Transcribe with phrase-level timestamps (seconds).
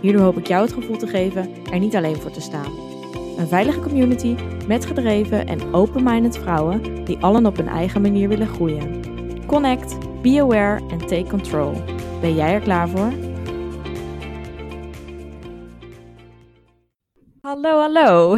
[0.00, 2.72] Hierdoor hoop ik jou het gevoel te geven er niet alleen voor te staan.
[3.36, 8.48] Een veilige community met gedreven en open-minded vrouwen die allen op hun eigen manier willen
[8.48, 9.02] groeien.
[9.46, 11.72] Connect, be aware en take control.
[12.20, 13.12] Ben jij er klaar voor?
[17.40, 18.36] Hallo, hallo.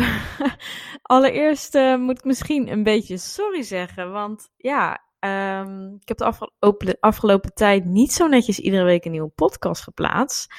[1.02, 6.24] Allereerst uh, moet ik misschien een beetje sorry zeggen, want ja, um, ik heb de
[6.24, 10.54] afgelopen, afgelopen tijd niet zo netjes iedere week een nieuwe podcast geplaatst.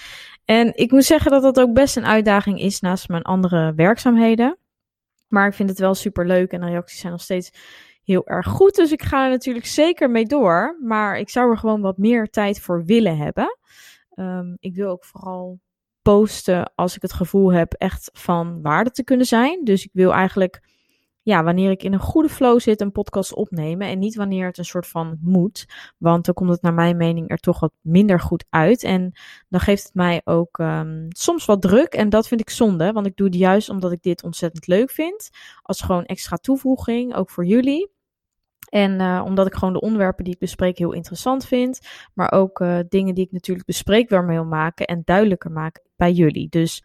[0.46, 4.58] En ik moet zeggen dat dat ook best een uitdaging is naast mijn andere werkzaamheden.
[5.28, 7.52] Maar ik vind het wel super leuk en de reacties zijn nog steeds
[8.04, 8.76] heel erg goed.
[8.76, 10.78] Dus ik ga er natuurlijk zeker mee door.
[10.82, 13.58] Maar ik zou er gewoon wat meer tijd voor willen hebben.
[14.16, 15.60] Um, ik wil ook vooral
[16.02, 19.64] posten als ik het gevoel heb echt van waarde te kunnen zijn.
[19.64, 20.62] Dus ik wil eigenlijk
[21.24, 23.88] ja, wanneer ik in een goede flow zit, een podcast opnemen.
[23.88, 25.66] En niet wanneer het een soort van moet.
[25.98, 28.84] Want dan komt het naar mijn mening er toch wat minder goed uit.
[28.84, 29.12] En
[29.50, 31.94] dan geeft het mij ook um, soms wat druk.
[31.94, 32.92] En dat vind ik zonde.
[32.92, 35.30] Want ik doe het juist omdat ik dit ontzettend leuk vind.
[35.62, 37.92] Als gewoon extra toevoeging, ook voor jullie.
[38.70, 41.80] En uh, omdat ik gewoon de onderwerpen die ik bespreek heel interessant vind.
[42.14, 46.50] Maar ook uh, dingen die ik natuurlijk bespreekbaar wil maken en duidelijker maken bij jullie.
[46.50, 46.84] Dus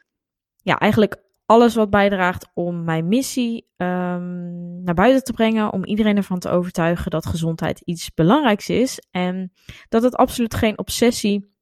[0.63, 5.73] ja, eigenlijk alles wat bijdraagt om mijn missie um, naar buiten te brengen.
[5.73, 9.03] Om iedereen ervan te overtuigen dat gezondheid iets belangrijks is.
[9.11, 9.53] En
[9.89, 11.55] dat het absoluut geen obsessie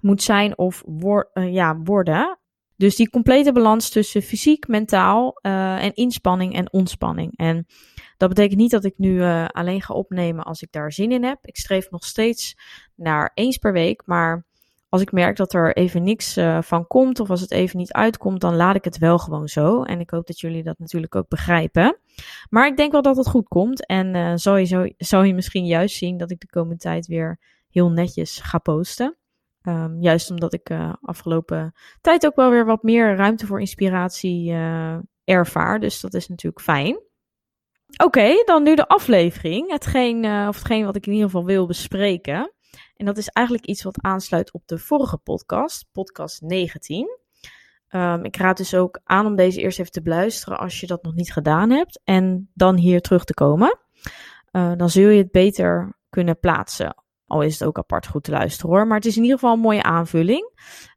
[0.00, 2.38] moet zijn of uh, ja, worden.
[2.76, 7.36] Dus die complete balans tussen fysiek, mentaal uh, en inspanning en ontspanning.
[7.36, 7.66] En
[8.16, 11.24] dat betekent niet dat ik nu uh, alleen ga opnemen als ik daar zin in
[11.24, 11.38] heb.
[11.42, 12.56] Ik streef nog steeds
[12.94, 14.02] naar eens per week.
[14.06, 14.46] Maar
[14.90, 17.92] als ik merk dat er even niks uh, van komt of als het even niet
[17.92, 19.82] uitkomt, dan laat ik het wel gewoon zo.
[19.82, 21.98] En ik hoop dat jullie dat natuurlijk ook begrijpen.
[22.48, 23.86] Maar ik denk wel dat het goed komt.
[23.86, 27.38] En uh, zal, je zo, je misschien juist zien dat ik de komende tijd weer
[27.70, 29.16] heel netjes ga posten.
[29.62, 34.52] Um, juist omdat ik uh, afgelopen tijd ook wel weer wat meer ruimte voor inspiratie
[35.24, 35.80] ervaar.
[35.80, 37.00] Dus dat is natuurlijk fijn.
[38.04, 39.70] Oké, dan nu de aflevering.
[39.70, 42.52] Hetgeen, of hetgeen wat ik in ieder geval wil bespreken.
[43.00, 47.18] En dat is eigenlijk iets wat aansluit op de vorige podcast, podcast 19.
[47.88, 51.02] Um, ik raad dus ook aan om deze eerst even te beluisteren als je dat
[51.02, 52.00] nog niet gedaan hebt.
[52.04, 53.78] En dan hier terug te komen.
[54.52, 57.04] Uh, dan zul je het beter kunnen plaatsen.
[57.26, 58.86] Al is het ook apart goed te luisteren hoor.
[58.86, 60.50] Maar het is in ieder geval een mooie aanvulling.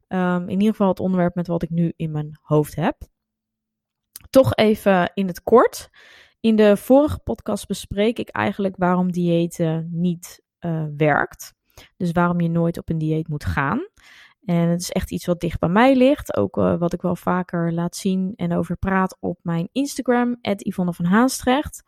[0.08, 2.96] Um, in ieder geval het onderwerp met wat ik nu in mijn hoofd heb.
[4.30, 5.90] Toch even in het kort.
[6.40, 11.53] In de vorige podcast bespreek ik eigenlijk waarom diëten niet uh, werkt.
[11.96, 13.88] Dus waarom je nooit op een dieet moet gaan.
[14.44, 16.36] En het is echt iets wat dicht bij mij ligt.
[16.36, 20.92] Ook uh, wat ik wel vaker laat zien en over praat op mijn Instagram, Yvonne
[20.92, 21.82] van Haastrecht.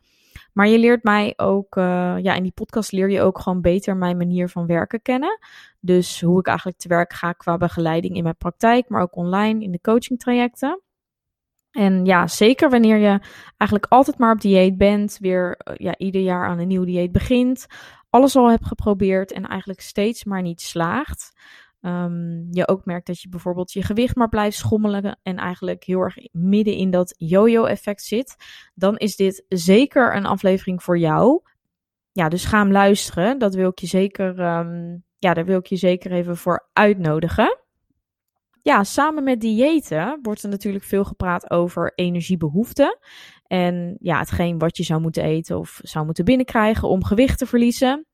[0.52, 1.84] Maar je leert mij ook, uh,
[2.18, 5.38] ja, in die podcast leer je ook gewoon beter mijn manier van werken kennen.
[5.80, 9.62] Dus hoe ik eigenlijk te werk ga qua begeleiding in mijn praktijk, maar ook online
[9.62, 10.80] in de coaching trajecten.
[11.76, 13.20] En ja, zeker wanneer je
[13.56, 17.12] eigenlijk altijd maar op dieet bent, weer uh, ja, ieder jaar aan een nieuw dieet
[17.12, 17.66] begint,
[18.10, 21.32] alles al hebt geprobeerd en eigenlijk steeds maar niet slaagt.
[21.80, 26.00] Um, je ook merkt dat je bijvoorbeeld je gewicht maar blijft schommelen en eigenlijk heel
[26.00, 28.36] erg midden in dat yo-yo-effect zit,
[28.74, 31.42] dan is dit zeker een aflevering voor jou.
[32.12, 33.38] Ja, dus ga hem luisteren.
[33.38, 37.58] Dat wil ik je zeker, um, ja, daar wil ik je zeker even voor uitnodigen.
[38.66, 42.98] Ja, samen met diëten wordt er natuurlijk veel gepraat over energiebehoeften.
[43.46, 47.46] En ja, hetgeen wat je zou moeten eten of zou moeten binnenkrijgen om gewicht te
[47.46, 48.06] verliezen.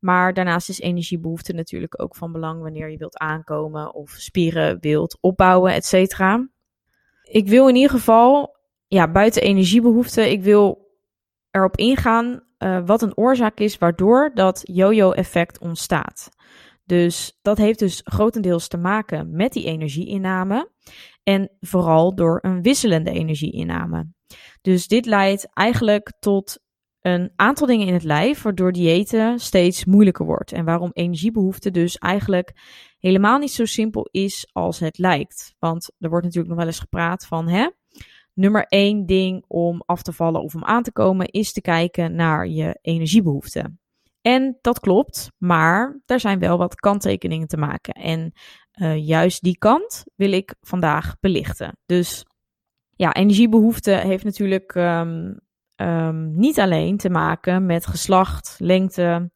[0.00, 5.18] Maar daarnaast is energiebehoefte natuurlijk ook van belang wanneer je wilt aankomen of spieren wilt
[5.20, 6.48] opbouwen, et cetera.
[7.22, 8.56] Ik wil in ieder geval,
[8.86, 10.90] ja, buiten energiebehoefte, ik wil
[11.50, 16.28] erop ingaan uh, wat een oorzaak is waardoor dat yo-yo-effect ontstaat.
[16.88, 20.70] Dus dat heeft dus grotendeels te maken met die energieinname
[21.22, 24.12] en vooral door een wisselende energieinname.
[24.60, 26.58] Dus dit leidt eigenlijk tot
[27.00, 30.52] een aantal dingen in het lijf, waardoor diëten steeds moeilijker wordt.
[30.52, 32.52] En waarom energiebehoefte dus eigenlijk
[32.98, 35.54] helemaal niet zo simpel is als het lijkt.
[35.58, 37.68] Want er wordt natuurlijk nog wel eens gepraat van, hè,
[38.34, 42.14] nummer één ding om af te vallen of om aan te komen, is te kijken
[42.14, 43.80] naar je energiebehoeften.
[44.28, 47.94] En dat klopt, maar er zijn wel wat kanttekeningen te maken.
[47.94, 48.32] En
[48.80, 51.78] uh, juist die kant wil ik vandaag belichten.
[51.86, 52.26] Dus
[52.90, 55.40] ja, energiebehoefte heeft natuurlijk um,
[55.76, 59.30] um, niet alleen te maken met geslacht, lengte,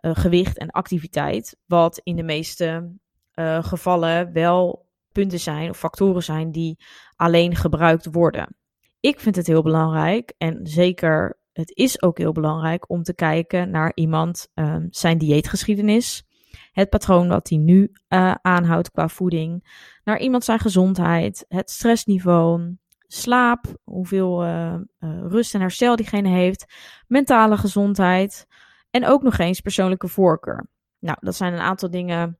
[0.00, 1.56] uh, gewicht en activiteit.
[1.66, 2.92] Wat in de meeste
[3.34, 6.78] uh, gevallen wel punten zijn of factoren zijn die
[7.14, 8.56] alleen gebruikt worden.
[9.00, 13.70] Ik vind het heel belangrijk en zeker het is ook heel belangrijk om te kijken
[13.70, 16.24] naar iemand um, zijn dieetgeschiedenis,
[16.72, 19.68] het patroon wat hij nu uh, aanhoudt qua voeding,
[20.04, 22.76] naar iemand zijn gezondheid, het stressniveau,
[23.06, 26.66] slaap, hoeveel uh, uh, rust en herstel diegene heeft,
[27.06, 28.46] mentale gezondheid
[28.90, 30.68] en ook nog eens persoonlijke voorkeur.
[30.98, 32.38] Nou, dat zijn een aantal dingen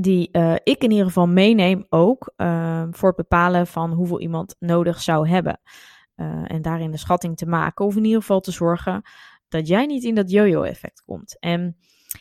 [0.00, 0.30] die
[0.62, 2.32] ik in ieder geval meeneem ook
[2.90, 5.60] voor het bepalen van hoeveel iemand nodig zou hebben.
[6.44, 9.02] En daarin de schatting te maken of in ieder geval te zorgen
[9.48, 11.38] dat jij niet in dat yo-yo-effect komt.
[11.38, 11.76] En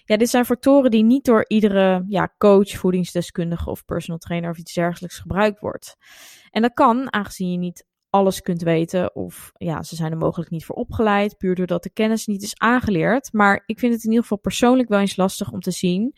[0.05, 4.57] ja, dit zijn factoren die niet door iedere ja, coach, voedingsdeskundige of personal trainer of
[4.57, 5.95] iets dergelijks gebruikt wordt.
[6.49, 10.51] En dat kan, aangezien je niet alles kunt weten of ja, ze zijn er mogelijk
[10.51, 13.33] niet voor opgeleid, puur doordat de kennis niet is aangeleerd.
[13.33, 16.15] Maar ik vind het in ieder geval persoonlijk wel eens lastig om te zien,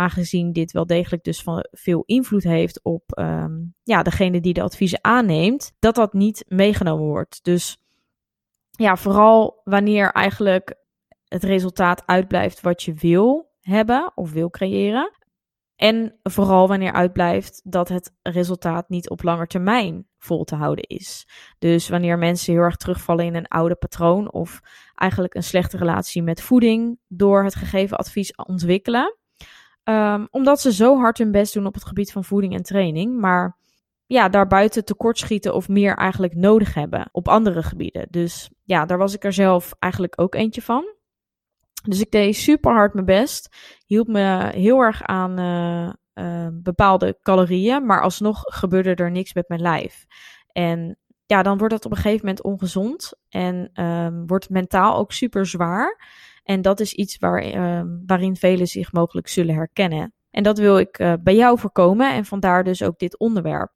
[0.00, 4.62] aangezien dit wel degelijk dus van veel invloed heeft op um, ja, degene die de
[4.62, 7.44] adviezen aanneemt, dat dat niet meegenomen wordt.
[7.44, 7.78] Dus
[8.70, 10.74] ja, vooral wanneer eigenlijk
[11.24, 15.18] het resultaat uitblijft wat je wil hebben of wil creëren.
[15.76, 21.26] En vooral wanneer uitblijft dat het resultaat niet op lange termijn vol te houden is.
[21.58, 24.60] Dus wanneer mensen heel erg terugvallen in een oude patroon of
[24.94, 29.16] eigenlijk een slechte relatie met voeding door het gegeven advies ontwikkelen.
[29.84, 33.20] Um, omdat ze zo hard hun best doen op het gebied van voeding en training,
[33.20, 33.56] maar
[34.06, 38.06] ja, daarbuiten tekortschieten of meer eigenlijk nodig hebben op andere gebieden.
[38.10, 40.84] Dus ja, daar was ik er zelf eigenlijk ook eentje van.
[41.82, 43.56] Dus ik deed super hard mijn best.
[43.86, 47.86] Hield me heel erg aan uh, uh, bepaalde calorieën.
[47.86, 50.06] Maar alsnog gebeurde er niks met mijn lijf.
[50.52, 53.12] En ja, dan wordt het op een gegeven moment ongezond.
[53.28, 56.08] En um, wordt mentaal ook super zwaar.
[56.44, 60.12] En dat is iets waar, um, waarin velen zich mogelijk zullen herkennen.
[60.30, 62.12] En dat wil ik uh, bij jou voorkomen.
[62.14, 63.72] En vandaar dus ook dit onderwerp.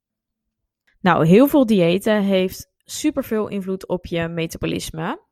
[1.01, 5.23] Nou, heel veel diëten heeft super veel invloed op je metabolisme.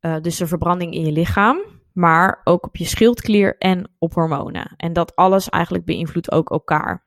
[0.00, 4.74] Uh, dus de verbranding in je lichaam, maar ook op je schildklier en op hormonen.
[4.76, 7.04] En dat alles eigenlijk beïnvloedt ook elkaar.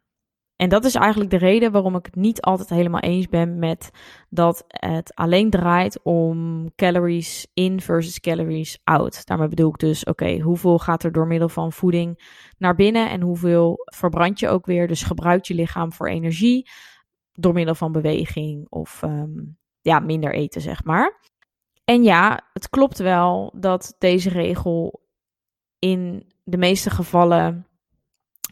[0.57, 3.92] En dat is eigenlijk de reden waarom ik het niet altijd helemaal eens ben met
[4.30, 9.25] dat het alleen draait om calories in versus calories out.
[9.25, 13.21] Daarmee bedoel ik dus, oké, hoeveel gaat er door middel van voeding naar binnen en
[13.21, 14.88] hoeveel verbrand je ook weer?
[14.88, 16.69] Dus gebruikt je lichaam voor energie
[17.33, 21.19] door middel van beweging of um, ja, minder eten, zeg maar.
[21.86, 25.01] En ja, het klopt wel dat deze regel
[25.80, 27.66] in de meeste gevallen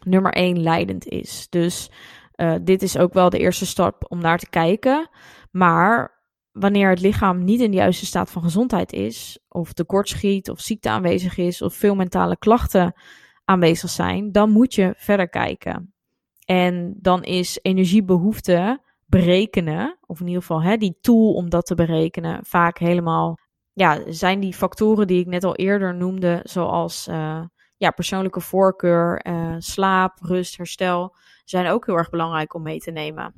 [0.06, 1.46] nummer één leidend is.
[1.50, 1.90] Dus
[2.36, 5.08] uh, dit is ook wel de eerste stap om naar te kijken.
[5.50, 6.22] Maar
[6.52, 10.88] wanneer het lichaam niet in de juiste staat van gezondheid is, of tekortschiet, of ziekte
[10.90, 12.94] aanwezig is, of veel mentale klachten
[13.44, 15.94] aanwezig zijn, dan moet je verder kijken.
[16.44, 21.74] En dan is energiebehoefte berekenen, of in ieder geval hè, die tool om dat te
[21.74, 23.38] berekenen, vaak helemaal,
[23.72, 27.40] ja, zijn die factoren die ik net al eerder noemde, zoals uh,
[27.76, 32.90] ja, persoonlijke voorkeur, uh, slaap, rust, herstel, zijn ook heel erg belangrijk om mee te
[32.90, 33.34] nemen.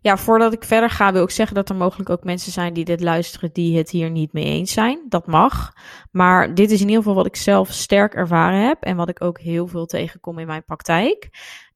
[0.00, 2.84] Ja, voordat ik verder ga, wil ik zeggen dat er mogelijk ook mensen zijn die
[2.84, 5.06] dit luisteren die het hier niet mee eens zijn.
[5.08, 5.72] Dat mag.
[6.10, 9.22] Maar dit is in ieder geval wat ik zelf sterk ervaren heb en wat ik
[9.22, 11.28] ook heel veel tegenkom in mijn praktijk.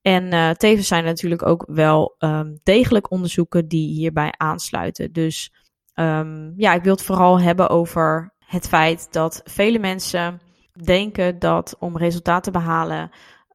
[0.02, 5.12] En uh, tevens zijn er natuurlijk ook wel um, degelijk onderzoeken die hierbij aansluiten.
[5.12, 5.52] Dus
[5.94, 10.40] um, ja, ik wil het vooral hebben over het feit dat vele mensen
[10.84, 13.10] denken dat om resultaten te behalen,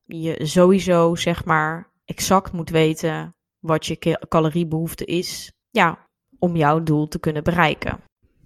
[0.05, 5.51] je sowieso zeg maar exact moet weten wat je caloriebehoefte is.
[5.69, 6.07] Ja,
[6.39, 7.99] om jouw doel te kunnen bereiken.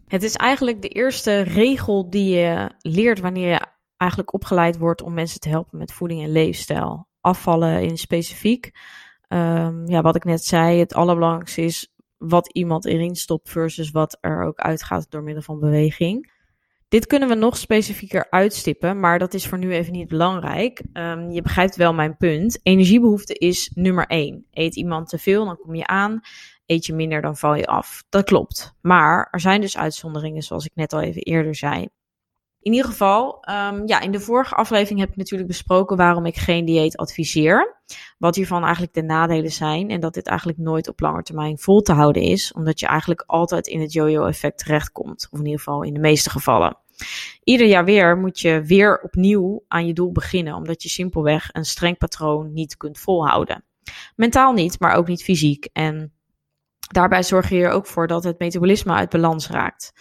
[0.07, 3.65] Het is eigenlijk de eerste regel die je leert wanneer je
[3.97, 8.71] eigenlijk opgeleid wordt om mensen te helpen met voeding en leefstijl afvallen in specifiek.
[9.27, 14.17] Um, ja, wat ik net zei, het allerbelangrijkste is wat iemand erin stopt versus wat
[14.21, 16.31] er ook uitgaat door middel van beweging.
[16.95, 20.81] Dit kunnen we nog specifieker uitstippen, maar dat is voor nu even niet belangrijk.
[20.93, 22.59] Um, je begrijpt wel mijn punt.
[22.63, 24.45] Energiebehoefte is nummer één.
[24.51, 26.19] Eet iemand te veel, dan kom je aan.
[26.65, 28.03] Eet je minder, dan val je af.
[28.09, 28.75] Dat klopt.
[28.81, 31.81] Maar er zijn dus uitzonderingen, zoals ik net al even eerder zei.
[32.59, 36.35] In ieder geval, um, ja, in de vorige aflevering heb ik natuurlijk besproken waarom ik
[36.35, 37.81] geen dieet adviseer.
[38.17, 41.81] Wat hiervan eigenlijk de nadelen zijn en dat dit eigenlijk nooit op lange termijn vol
[41.81, 45.27] te houden is, omdat je eigenlijk altijd in het yo-yo effect terechtkomt.
[45.31, 46.83] Of in ieder geval in de meeste gevallen.
[47.43, 51.65] Ieder jaar weer moet je weer opnieuw aan je doel beginnen, omdat je simpelweg een
[51.65, 53.65] streng patroon niet kunt volhouden.
[54.15, 55.69] Mentaal niet, maar ook niet fysiek.
[55.73, 56.13] En
[56.79, 59.93] daarbij zorg je er ook voor dat het metabolisme uit balans raakt.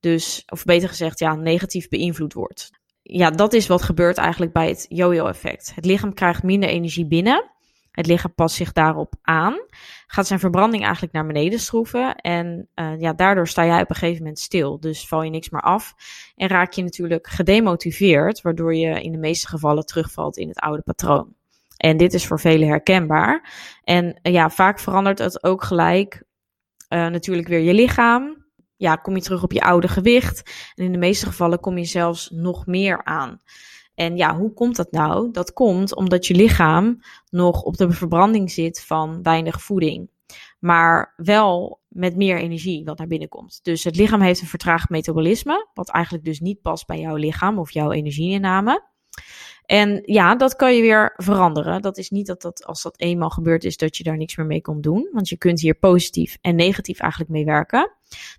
[0.00, 2.70] Dus, of beter gezegd, ja, negatief beïnvloed wordt.
[3.02, 5.74] Ja, dat is wat gebeurt eigenlijk bij het yo-yo-effect.
[5.74, 7.53] Het lichaam krijgt minder energie binnen.
[7.94, 9.66] Het lichaam past zich daarop aan.
[10.06, 12.14] Gaat zijn verbranding eigenlijk naar beneden schroeven.
[12.14, 14.80] En uh, ja, daardoor sta jij op een gegeven moment stil.
[14.80, 15.94] Dus val je niks meer af.
[16.36, 20.82] En raak je natuurlijk gedemotiveerd, waardoor je in de meeste gevallen terugvalt in het oude
[20.82, 21.34] patroon.
[21.76, 23.52] En dit is voor velen herkenbaar.
[23.84, 26.22] En uh, ja, vaak verandert het ook gelijk
[26.88, 28.44] uh, natuurlijk weer je lichaam
[28.76, 30.50] ja, kom je terug op je oude gewicht.
[30.74, 33.40] En in de meeste gevallen kom je zelfs nog meer aan.
[33.94, 35.30] En ja, hoe komt dat nou?
[35.30, 40.10] Dat komt omdat je lichaam nog op de verbranding zit van weinig voeding.
[40.58, 43.60] Maar wel met meer energie wat naar binnen komt.
[43.62, 47.58] Dus het lichaam heeft een vertraagd metabolisme, wat eigenlijk dus niet past bij jouw lichaam
[47.58, 48.82] of jouw energieinname.
[49.66, 51.82] En ja, dat kan je weer veranderen.
[51.82, 54.46] Dat is niet dat, dat als dat eenmaal gebeurd is, dat je daar niks meer
[54.46, 55.08] mee komt doen.
[55.12, 57.92] Want je kunt hier positief en negatief eigenlijk mee werken.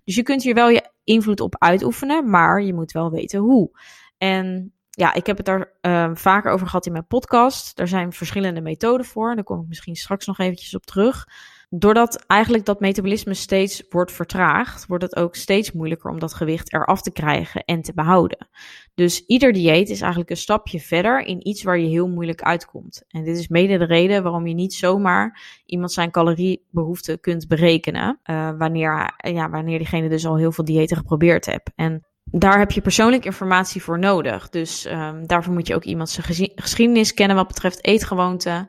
[0.04, 3.70] Dus je kunt hier wel je invloed op uitoefenen, maar je moet wel weten hoe.
[4.18, 7.78] En ja, ik heb het daar uh, vaker over gehad in mijn podcast.
[7.78, 9.34] Er zijn verschillende methoden voor.
[9.34, 11.26] Daar kom ik misschien straks nog eventjes op terug
[11.68, 16.72] doordat eigenlijk dat metabolisme steeds wordt vertraagd, wordt het ook steeds moeilijker om dat gewicht
[16.72, 18.48] eraf te krijgen en te behouden.
[18.94, 23.04] Dus ieder dieet is eigenlijk een stapje verder in iets waar je heel moeilijk uitkomt.
[23.08, 28.20] En dit is mede de reden waarom je niet zomaar iemand zijn caloriebehoefte kunt berekenen,
[28.30, 31.70] uh, wanneer, ja, wanneer diegene dus al heel veel diëten geprobeerd hebt.
[31.74, 34.48] En daar heb je persoonlijke informatie voor nodig.
[34.48, 38.68] Dus um, daarvoor moet je ook iemand zijn geschiedenis kennen wat betreft eetgewoonten.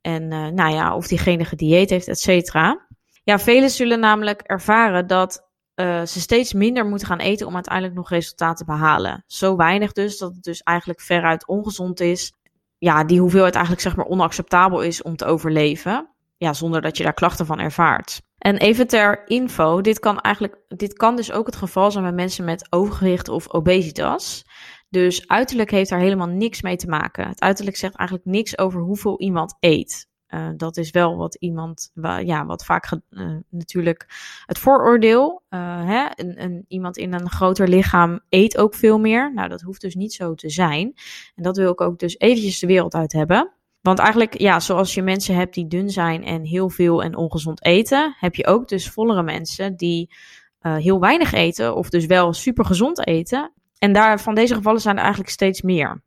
[0.00, 2.86] En uh, nou ja, of diegene gedieet heeft, et cetera.
[3.24, 7.94] Ja, velen zullen namelijk ervaren dat uh, ze steeds minder moeten gaan eten om uiteindelijk
[7.94, 9.24] nog resultaten te behalen.
[9.26, 12.32] Zo weinig dus, dat het dus eigenlijk veruit ongezond is.
[12.78, 16.08] Ja, die hoeveelheid eigenlijk zeg maar onacceptabel is om te overleven.
[16.36, 18.22] Ja, zonder dat je daar klachten van ervaart.
[18.44, 22.12] En even ter info, dit kan eigenlijk, dit kan dus ook het geval zijn bij
[22.12, 24.44] mensen met overgewicht of obesitas.
[24.88, 27.28] Dus uiterlijk heeft daar helemaal niks mee te maken.
[27.28, 30.08] Het uiterlijk zegt eigenlijk niks over hoeveel iemand eet.
[30.28, 31.90] Uh, dat is wel wat iemand,
[32.24, 34.06] ja, wat vaak uh, natuurlijk
[34.46, 35.42] het vooroordeel.
[35.50, 36.06] Uh, hè?
[36.14, 39.34] Een, een, iemand in een groter lichaam eet ook veel meer.
[39.34, 40.92] Nou, dat hoeft dus niet zo te zijn.
[41.34, 43.52] En dat wil ik ook dus eventjes de wereld uit hebben.
[43.84, 47.64] Want eigenlijk, ja, zoals je mensen hebt die dun zijn en heel veel en ongezond
[47.64, 50.14] eten, heb je ook dus vollere mensen die
[50.58, 54.96] heel weinig eten, of dus wel super gezond eten, en daar, van deze gevallen zijn
[54.96, 56.02] er eigenlijk steeds meer.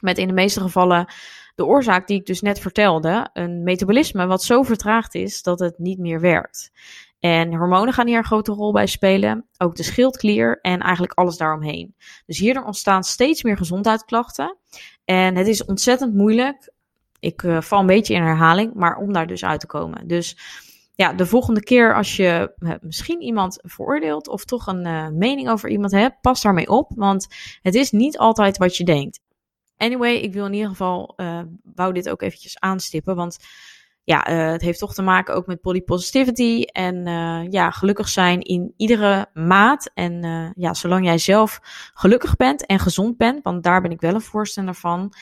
[0.00, 1.12] Met in de meeste gevallen
[1.54, 5.78] de oorzaak die ik dus net vertelde, een metabolisme wat zo vertraagd is dat het
[5.78, 6.70] niet meer werkt.
[7.20, 11.36] En hormonen gaan hier een grote rol bij spelen, ook de schildklier en eigenlijk alles
[11.36, 11.94] daaromheen.
[12.26, 14.56] Dus hierdoor ontstaan steeds meer gezondheidsklachten.
[15.04, 16.72] En het is ontzettend moeilijk,
[17.20, 20.08] ik uh, val een beetje in herhaling, maar om daar dus uit te komen.
[20.08, 20.36] Dus
[20.94, 25.48] ja, de volgende keer als je uh, misschien iemand veroordeelt of toch een uh, mening
[25.48, 27.26] over iemand hebt, pas daarmee op, want
[27.62, 29.20] het is niet altijd wat je denkt.
[29.76, 31.18] Anyway, ik wil in ieder geval,
[31.74, 33.38] wou dit ook eventjes aanstippen, want
[34.04, 37.04] ja, het heeft toch te maken ook met body positivity en
[37.50, 39.90] ja, gelukkig zijn in iedere maat.
[39.94, 40.22] En
[40.56, 41.60] ja, zolang jij zelf
[41.94, 45.12] gelukkig bent en gezond bent, want daar ben ik wel een voorstander van,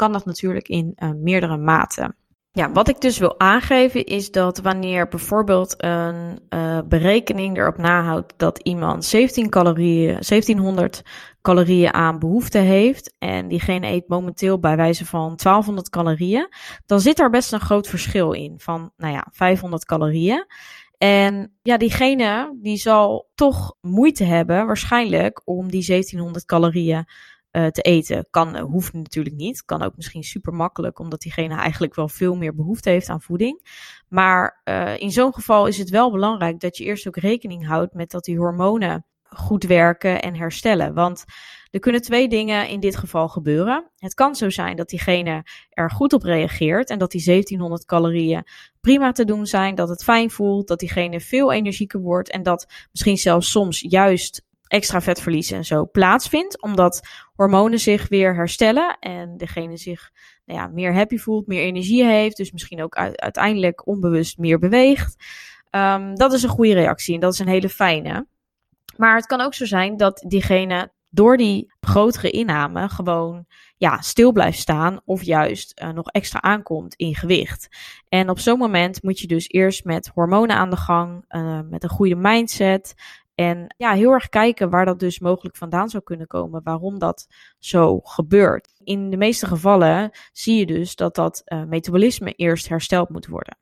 [0.00, 2.16] kan dat natuurlijk in meerdere maten.
[2.52, 8.34] Ja, wat ik dus wil aangeven is dat wanneer bijvoorbeeld een uh, berekening erop nahoudt
[8.36, 11.02] dat iemand 17 calorieën, 1700
[11.42, 16.48] calorieën aan behoefte heeft en diegene eet momenteel bij wijze van 1200 calorieën,
[16.86, 20.46] dan zit er best een groot verschil in van, nou ja, 500 calorieën.
[20.98, 27.04] En ja, diegene die zal toch moeite hebben waarschijnlijk om die 1700 calorieën
[27.52, 28.26] uh, te eten.
[28.30, 29.64] Kan, uh, hoeft natuurlijk niet.
[29.64, 33.62] Kan ook misschien super makkelijk, omdat diegene eigenlijk wel veel meer behoefte heeft aan voeding.
[34.08, 37.94] Maar uh, in zo'n geval is het wel belangrijk dat je eerst ook rekening houdt
[37.94, 40.94] met dat die hormonen goed werken en herstellen.
[40.94, 41.24] Want
[41.70, 43.90] er kunnen twee dingen in dit geval gebeuren.
[43.96, 48.44] Het kan zo zijn dat diegene er goed op reageert en dat die 1700 calorieën
[48.80, 52.66] prima te doen zijn, dat het fijn voelt, dat diegene veel energieker wordt en dat
[52.92, 56.62] misschien zelfs soms juist extra vetverlies en zo plaatsvindt.
[56.62, 60.10] Omdat hormonen zich weer herstellen en degene zich
[60.44, 62.36] nou ja, meer happy voelt, meer energie heeft.
[62.36, 65.24] Dus misschien ook uiteindelijk onbewust meer beweegt.
[65.70, 68.26] Um, dat is een goede reactie en dat is een hele fijne.
[68.96, 73.46] Maar het kan ook zo zijn dat diegene door die grotere inname gewoon
[73.76, 77.68] ja, stil blijft staan of juist uh, nog extra aankomt in gewicht.
[78.08, 81.82] En op zo'n moment moet je dus eerst met hormonen aan de gang, uh, met
[81.82, 82.94] een goede mindset,
[83.40, 87.26] En ja, heel erg kijken waar dat dus mogelijk vandaan zou kunnen komen, waarom dat
[87.58, 88.68] zo gebeurt.
[88.84, 93.58] In de meeste gevallen zie je dus dat dat uh, metabolisme eerst hersteld moet worden.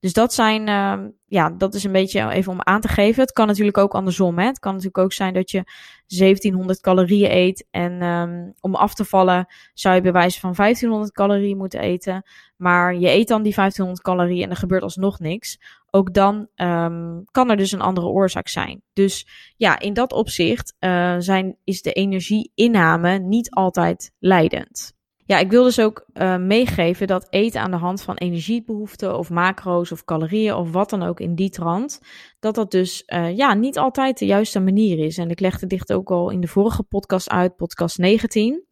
[0.00, 3.22] Dus dat zijn, uh, ja, dat is een beetje even om aan te geven.
[3.22, 4.38] Het kan natuurlijk ook andersom.
[4.38, 4.44] Hè?
[4.44, 5.64] Het kan natuurlijk ook zijn dat je
[6.06, 7.66] 1700 calorieën eet.
[7.70, 12.22] En um, om af te vallen zou je bij wijze van 1500 calorieën moeten eten.
[12.56, 15.58] Maar je eet dan die 1500 calorieën en er gebeurt alsnog niks.
[15.90, 18.82] Ook dan um, kan er dus een andere oorzaak zijn.
[18.92, 24.97] Dus ja, in dat opzicht uh, zijn, is de energieinname niet altijd leidend.
[25.28, 29.30] Ja, ik wil dus ook uh, meegeven dat eten aan de hand van energiebehoeften of
[29.30, 32.00] macro's of calorieën of wat dan ook in die trant,
[32.38, 35.18] dat dat dus uh, ja, niet altijd de juiste manier is.
[35.18, 38.64] En ik legde dit ook al in de vorige podcast uit, podcast 19.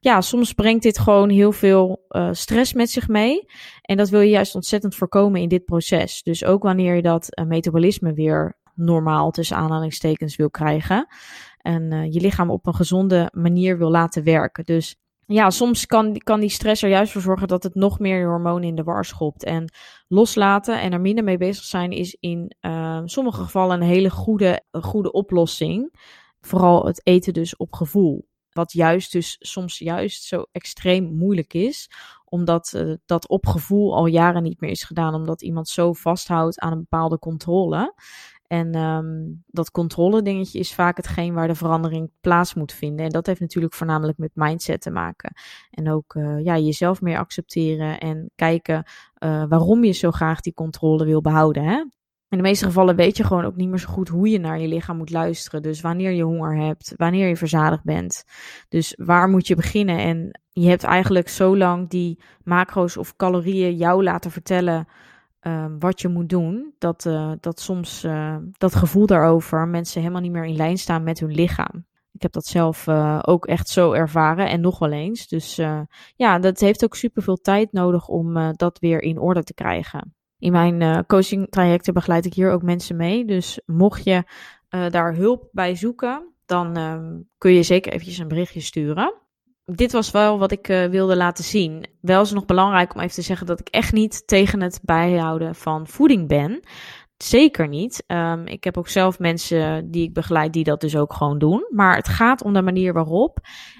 [0.00, 3.44] Ja, soms brengt dit gewoon heel veel uh, stress met zich mee.
[3.82, 6.22] En dat wil je juist ontzettend voorkomen in dit proces.
[6.22, 11.06] Dus ook wanneer je dat metabolisme weer normaal tussen aanhalingstekens wil krijgen.
[11.58, 14.64] En je lichaam op een gezonde manier wil laten werken.
[14.64, 14.96] Dus
[15.26, 18.68] ja, soms kan, kan die stress er juist voor zorgen dat het nog meer hormonen
[18.68, 19.44] in de war schopt.
[19.44, 19.72] En
[20.08, 24.64] loslaten en er minder mee bezig zijn is in uh, sommige gevallen een hele goede,
[24.70, 25.94] goede oplossing.
[26.40, 28.28] Vooral het eten dus op gevoel.
[28.52, 31.90] Wat juist dus soms juist zo extreem moeilijk is.
[32.24, 35.14] Omdat uh, dat op gevoel al jaren niet meer is gedaan.
[35.14, 37.94] Omdat iemand zo vasthoudt aan een bepaalde controle.
[38.46, 43.04] En um, dat controle dingetje is vaak hetgeen waar de verandering plaats moet vinden.
[43.04, 45.32] En dat heeft natuurlijk voornamelijk met mindset te maken.
[45.70, 48.84] En ook uh, ja, jezelf meer accepteren en kijken
[49.18, 51.64] uh, waarom je zo graag die controle wil behouden.
[51.64, 51.84] Hè?
[52.28, 54.60] In de meeste gevallen weet je gewoon ook niet meer zo goed hoe je naar
[54.60, 55.62] je lichaam moet luisteren.
[55.62, 58.24] Dus wanneer je honger hebt, wanneer je verzadigd bent.
[58.68, 59.98] Dus waar moet je beginnen?
[59.98, 64.88] En je hebt eigenlijk zo lang die macro's of calorieën jou laten vertellen
[65.46, 70.22] uh, wat je moet doen, dat, uh, dat soms uh, dat gevoel daarover mensen helemaal
[70.22, 71.86] niet meer in lijn staan met hun lichaam.
[72.12, 75.28] Ik heb dat zelf uh, ook echt zo ervaren en nog wel eens.
[75.28, 75.60] Dus
[76.16, 80.14] ja, dat heeft ook super veel tijd nodig om dat weer in orde te krijgen.
[80.38, 83.24] In mijn coaching trajecten begeleid ik hier ook mensen mee.
[83.24, 84.22] Dus mocht je
[84.68, 89.25] daar hulp bij zoeken, dan ehm, kun je zeker eventjes een berichtje sturen
[89.74, 91.86] dit was wel wat ik uh, wilde laten zien.
[92.00, 94.80] Wel is het nog belangrijk om even te zeggen dat ik echt niet tegen het
[94.82, 96.60] bijhouden van voeding ben.
[97.16, 98.04] Zeker niet.
[98.06, 101.66] Um, ik heb ook zelf mensen die ik begeleid die dat dus ook gewoon doen.
[101.70, 103.38] Maar het gaat om de manier waarop.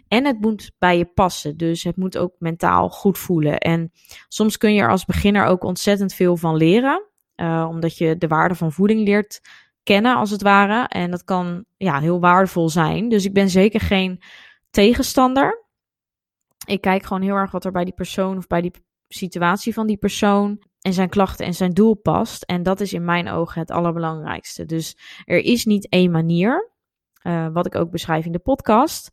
[0.09, 1.57] En het moet bij je passen.
[1.57, 3.59] Dus het moet ook mentaal goed voelen.
[3.59, 3.93] En
[4.29, 7.07] soms kun je er als beginner ook ontzettend veel van leren.
[7.37, 9.41] Uh, omdat je de waarde van voeding leert
[9.83, 10.89] kennen, als het ware.
[10.89, 13.09] En dat kan ja, heel waardevol zijn.
[13.09, 14.23] Dus ik ben zeker geen
[14.71, 15.66] tegenstander
[16.67, 18.73] ik kijk gewoon heel erg wat er bij die persoon of bij die
[19.09, 22.43] situatie van die persoon en zijn klachten en zijn doel past.
[22.43, 24.65] En dat is in mijn ogen het allerbelangrijkste.
[24.65, 26.73] Dus er is niet één manier,
[27.23, 29.11] uh, wat ik ook beschrijf in de podcast.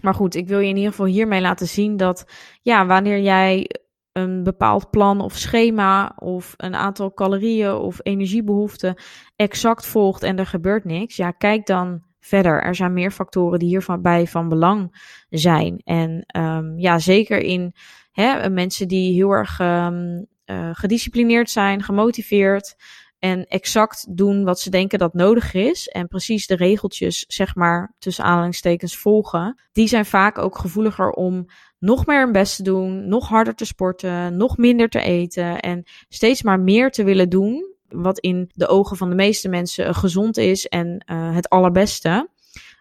[0.00, 2.24] Maar goed, ik wil je in ieder geval hiermee laten zien dat
[2.62, 3.70] ja, wanneer jij
[4.12, 9.02] een bepaald plan of schema of een aantal calorieën of energiebehoeften
[9.36, 12.62] exact volgt en er gebeurt niks, ja, kijk dan verder.
[12.62, 14.96] Er zijn meer factoren die hierbij van belang
[15.30, 15.80] zijn.
[15.84, 17.74] En um, ja, zeker in
[18.12, 22.76] hè, mensen die heel erg um, uh, gedisciplineerd zijn, gemotiveerd
[23.18, 27.94] en exact doen wat ze denken dat nodig is en precies de regeltjes, zeg maar,
[27.98, 31.46] tussen aanhalingstekens volgen, die zijn vaak ook gevoeliger om
[31.78, 35.82] nog meer hun best te doen, nog harder te sporten, nog minder te eten en
[36.08, 40.36] steeds maar meer te willen doen wat in de ogen van de meeste mensen gezond
[40.36, 42.28] is en uh, het allerbeste.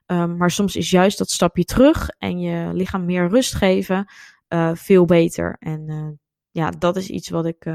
[0.08, 4.12] Um, maar soms is juist dat stapje terug en je lichaam meer rust geven
[4.50, 5.56] uh, veel beter.
[5.60, 6.20] En
[6.52, 7.74] ja, dat is iets wat ik,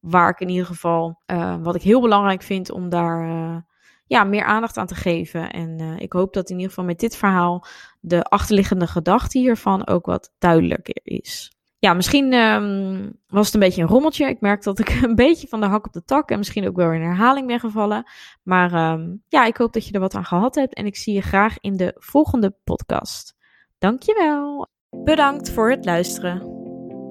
[0.00, 1.20] waar ik in ieder geval,
[1.62, 3.64] wat ik heel belangrijk vind om daar
[4.06, 5.50] ja, meer aandacht aan te geven.
[5.50, 7.66] En ik hoop dat in ieder geval met dit verhaal
[8.00, 11.54] de achterliggende gedachte hiervan ook wat duidelijker is
[11.84, 14.28] ja, misschien um, was het een beetje een rommeltje.
[14.28, 16.76] Ik merk dat ik een beetje van de hak op de tak en misschien ook
[16.76, 18.04] wel in herhaling ben gevallen.
[18.42, 21.14] Maar um, ja, ik hoop dat je er wat aan gehad hebt en ik zie
[21.14, 23.34] je graag in de volgende podcast.
[23.78, 24.68] Dankjewel.
[25.04, 26.40] Bedankt voor het luisteren.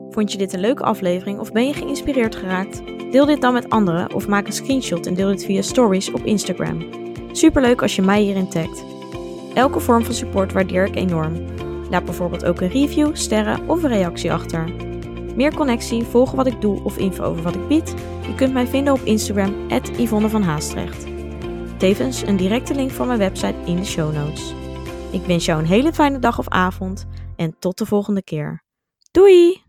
[0.10, 2.82] Vond je dit een leuke aflevering of ben je geïnspireerd geraakt?
[3.12, 6.24] Deel dit dan met anderen of maak een screenshot en deel dit via stories op
[6.24, 6.88] Instagram.
[7.32, 8.84] Superleuk als je mij hierin tagt.
[9.54, 11.46] Elke vorm van support waardeer ik enorm.
[11.94, 14.74] Laat bijvoorbeeld ook een review, sterren of een reactie achter.
[15.36, 17.94] Meer connectie, volgen wat ik doe of info over wat ik bied?
[18.28, 21.06] Je kunt mij vinden op Instagram, Yvonne van Haastrecht.
[21.78, 24.54] Tevens een directe link van mijn website in de show notes.
[25.12, 28.64] Ik wens jou een hele fijne dag of avond en tot de volgende keer.
[29.12, 29.63] Doei!